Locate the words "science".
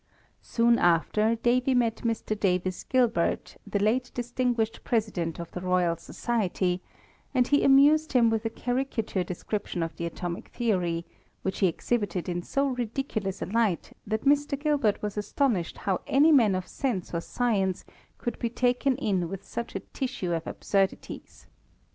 17.21-17.85